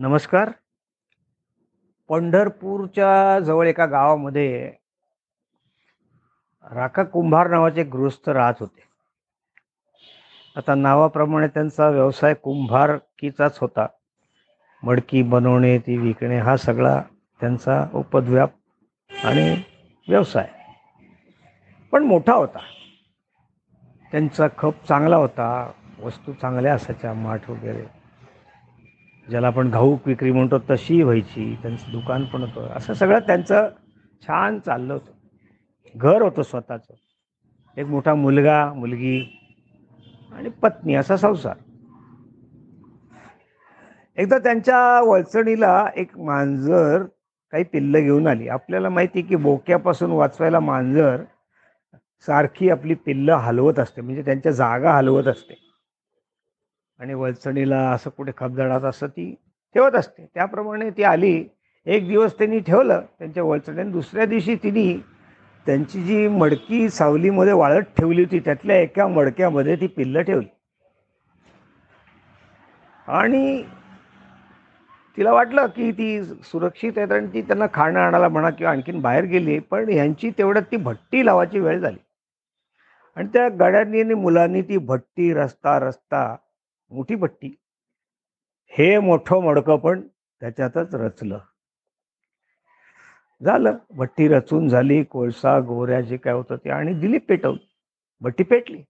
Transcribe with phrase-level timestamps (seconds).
[0.00, 0.50] नमस्कार.
[2.08, 4.72] पंढरपूरच्या जवळ एका गावामध्ये
[6.72, 8.80] राका कुंभार नावाचे गृहस्थ राहत होते.
[10.56, 13.86] आता नावाप्रमाणे त्यांचा व्यवसाय कुंभारकीचाच होता.
[14.82, 17.02] मडकी बनवणे ती विकणे हा सगळा
[17.40, 18.50] त्यांचा उपद्व्याप
[19.24, 19.62] आणि
[20.08, 20.48] व्यवसाय.
[21.92, 22.58] पण मोठा होता.
[24.10, 25.72] त्यांचा खप चांगला होता
[26.02, 27.97] वस्तू चांगल्या असायच्या माठ वगैरे.
[29.30, 31.58] ज्याला आपण घाऊक विक्री म्हणतो तशी व्हायची.
[31.62, 32.68] त्यांचं दुकान पण होतं.
[32.76, 33.68] असं सगळं त्यांचं
[34.22, 35.12] छान चाललं होतं.
[35.96, 36.94] घर होतं स्वतःचं.
[37.76, 39.40] एक मोठा मुलगा मुलगी
[40.32, 41.56] आणि पत्नी असा संसार.
[44.16, 47.02] एकदा त्यांच्या वळचणीला एक मांजर
[47.50, 48.48] काही पिल्लं घेऊन आली.
[48.48, 51.22] आपल्याला माहिती की बोक्यापासून वाचवायला मांजर
[52.26, 54.00] सारखी आपली पिल्लं हलवत असते.
[54.00, 55.67] म्हणजे त्यांच्या जागा हलवत असते.
[56.98, 59.34] आणि वलचणीला असं कुठे खपदडात असं ती
[59.74, 60.26] ठेवत असते.
[60.34, 61.44] त्याप्रमाणे ती आली
[61.86, 64.92] एक दिवस त्यांनी ठेवलं त्यांच्या वळचणीने दुसऱ्या दिवशी तिने
[65.66, 70.46] त्यांची जी मडकी सावलीमध्ये वाळत ठेवली होती त्यातल्या एका मडक्यामध्ये ती पिल्लं ठेवली.
[73.08, 73.62] आणि
[75.16, 79.24] तिला वाटलं की ती सुरक्षित आहेत आणि ती त्यांना खाणं आणायला म्हणा किंवा आणखीन बाहेर
[79.24, 81.98] गेली पण ह्यांची तेवढ्यात ती भट्टी लावायची वेळ झाली.
[83.16, 86.36] आणि त्या गड्यांनी आणि मुलांनी ती भट्टी रस्ता रस्ता
[86.90, 87.50] मोठी भट्टी
[88.78, 90.00] हे मोठं मडकं पण
[90.40, 91.38] त्याच्यातच रचलं.
[93.44, 93.76] झालं.
[93.90, 95.02] भट्टी रचून झाली.
[95.04, 97.58] कोळसा गोऱ्या जे काय होतं ते आणि दिली पेटवून
[98.20, 98.82] भट्टी पेटली.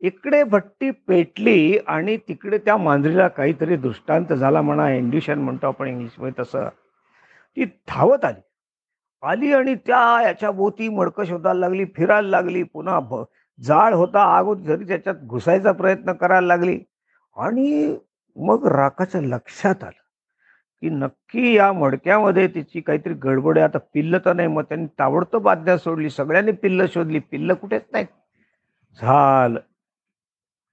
[0.00, 6.42] इकडे भट्टी पेटली आणि तिकडे त्या मांजरीला काहीतरी दृष्टांत झाला म्हणा इंडिशन म्हणतो आपण इंग्लिशमध्ये
[6.42, 6.68] तसं.
[7.56, 8.40] ती धावत आली.
[9.22, 12.62] आली आणि त्या याच्या भोवती मडकं शोधायला लागली फिरायला लागली.
[12.62, 13.24] पुन्हा
[13.60, 14.22] जाळ होता.
[14.22, 16.80] आग होती त्याच्यात घुसायचा प्रयत्न करायला लागली.
[17.36, 17.96] आणि
[18.36, 20.02] मग राकाच्या लक्षात आलं
[20.80, 23.64] की नक्की या मडक्यामध्ये तिची काहीतरी गडबड आहे.
[23.64, 27.18] आता पिल्लं तर नाही मग त्यांनी ताबडतोब बादल्या सोडली सगळ्यांनी पिल्लं शोधली.
[27.18, 28.06] पिल्लं कुठेच नाहीत.
[29.02, 29.60] झालं.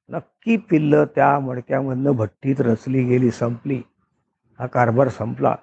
[0.09, 3.81] नक्की पिल्लं त्या मडक्यामधनं भट्टीत रचली गेली संपली.
[4.59, 5.55] हा कारभार संपला.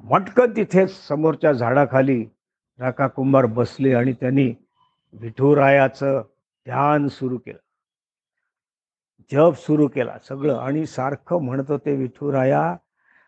[0.00, 2.24] मटकन तिथेच समोरच्या झाडाखाली
[2.78, 4.54] राका कुंभार बसले आणि त्यांनी
[5.12, 6.22] विठुरायाचं
[6.66, 7.67] ध्यान सुरू केलं.
[9.32, 10.58] जप सुरू केला सगळं.
[10.58, 12.76] आणि सारखं म्हणत होते विठुराया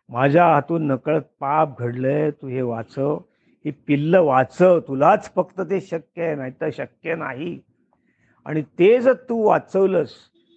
[0.09, 3.19] माझ्या हातून नकळत पाप घडलंय तू हे वाचव.
[3.65, 4.81] ही पिल्ल वाचव.
[4.81, 7.61] तुलाच फक्त ते शक्य आहे नाही तर शक्य नाही.
[8.45, 10.11] आणि ते जर तू वाचवलंस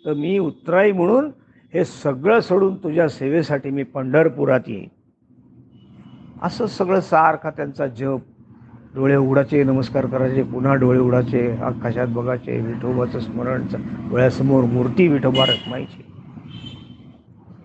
[0.06, 1.32] तर मी उतराई म्हणून
[1.74, 4.90] हे सगळं सोडून तुझ्या सेवेसाठी मी पंढरपुरात येईन.
[6.42, 8.20] असं सगळं सारखा त्यांचा जप
[8.96, 13.62] डोळे उघडाचे नमस्कार करायचे पुन्हा डोळे उघडाचे आकाशात बघायचे विठोबाचं स्मरण
[14.10, 16.04] डोळ्यासमोर मूर्ती विठोबा रखमायची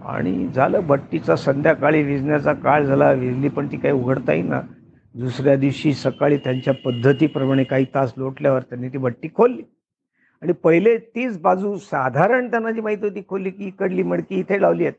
[0.00, 4.60] आणि झालं भट्टीचा संध्याकाळी विजण्याचा काळ झाला विजली पण ती काही उघडता येईना
[5.14, 9.62] दुसऱ्या दिवशी सकाळी त्यांच्या पद्धतीप्रमाणे काही तास लोटल्यावर त्यांनी ती भट्टी खोलली.
[10.42, 14.82] आणि पहिले तीच बाजू साधारण त्यांना जी माहिती होती खोलली की इकडली मडकी इथे लावली
[14.82, 14.94] आहेत.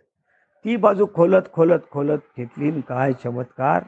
[0.65, 3.83] ती बाजू खोलत खोलत खोलत घेतली काय चमत्कार.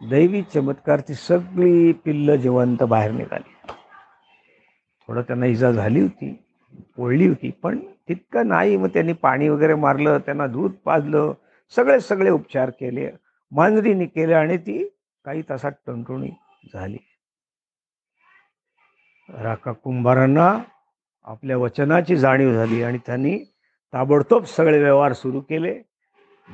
[0.00, 3.54] दैवी चमत्कार ती सगळी पिल्ल जिवंत बाहेर निघाली.
[5.08, 6.32] थोडं त्यांना इजा झाली होती
[6.96, 7.78] पोळली होती पण
[8.08, 8.76] तितकं नाही.
[8.76, 11.32] मग त्यांनी पाणी वगैरे मारलं त्यांना दूध पाजलं
[11.76, 13.10] सगळे सगळे उपचार केले
[13.52, 14.82] मांजरीने केले आणि ती
[15.24, 16.30] काही तासात टणटुणी
[16.72, 16.98] झाली.
[19.28, 20.58] राका कुंभारांना
[21.24, 23.38] आपल्या वचनाची जाणीव झाली आणि त्यांनी
[23.92, 25.82] ताबडतोब सगळे व्यवहार सुरू केले.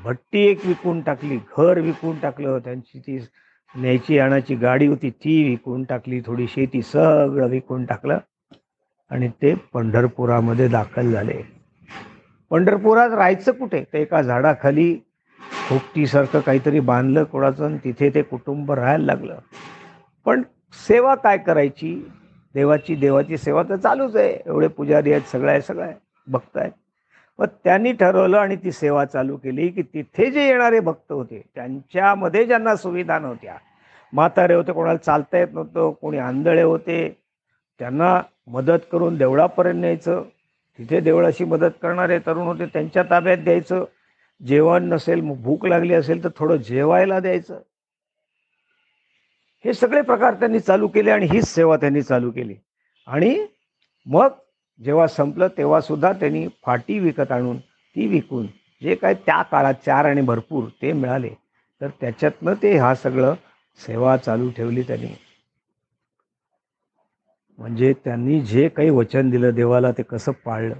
[0.03, 3.19] भट्टी एक विकून टाकली घर विकून टाकलं त्यांची ती
[3.77, 8.19] न्यायची आणायची गाडी होती ती विकून टाकली थोडी शेती सगळं विकून टाकलं
[9.11, 11.41] आणि ते पंढरपुरामध्ये दाखल झाले.
[12.51, 13.85] पंढरपुरात राहायचं कुठे?
[13.93, 14.95] ते एका झाडाखाली
[15.69, 19.39] खोपटीसारखं काहीतरी बांधलं कोणाचं आणि तिथे ते कुटुंब राहायला लागलं.
[20.25, 20.43] पण
[20.89, 22.09] सेवा काय करायची?
[22.55, 24.39] देवाची देवाची सेवा तर चालूच आहे.
[24.47, 25.95] एवढे पुजारी आहेत सगळं आहे सगळं आहे
[26.27, 26.73] भक्त आहेत.
[27.39, 32.45] मग त्यांनी ठरवलं आणि ती सेवा चालू केली की तिथे जे येणारे भक्त होते त्यांच्यामध्ये
[32.45, 33.57] ज्यांना सुविधा नव्हत्या
[34.13, 37.17] म्हातारे होते कोणाला चालता येत नव्हतं कोणी आंधळे होते
[37.79, 40.23] त्यांना मदत करून देवळापर्यंत न्यायचं.
[40.79, 43.85] तिथे देवळाशी मदत करणारे तरुण होते त्यांच्या ताब्यात द्यायचं.
[44.47, 47.61] जेवण नसेल मग भूक लागली असेल तर थोडं जेवायला द्यायचं.
[49.65, 52.55] हे सगळे प्रकार त्यांनी चालू केले आणि हीच सेवा त्यांनी चालू केली.
[53.07, 53.47] आणि
[54.07, 54.29] मग
[54.81, 58.47] जेव्हा संपलं तेव्हा सुद्धा त्यांनी फाटी विकत आणून ती विकून
[58.83, 61.29] जे काय त्या काळात चार आणि भरपूर ते मिळाले
[61.81, 63.35] तर त्याच्यातनं ते हा सगळं
[63.81, 65.15] सेवा चालू ठेवली त्यांनी.
[67.59, 70.75] म्हणजे त्यांनी जे काही वचन दिलं देवाला ते कसं पाळलं?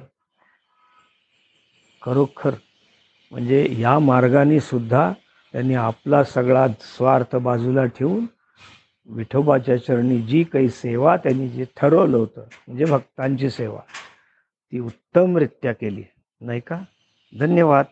[2.03, 2.55] खरोखर.
[3.33, 5.13] म्हणजे या मार्गाने सुद्धा
[5.53, 8.27] त्यांनी आपला सगळा स्वार्थ बाजूला ठेवून
[9.07, 13.81] विठोबाच्या चरणी जी काही सेवा त्यांनी जे ठरवलं होतं म्हणजे भक्तांची सेवा
[14.73, 16.03] ती उत्तमरित्या केली.
[16.41, 16.83] नाही का?
[17.41, 17.85] धन्यवाद.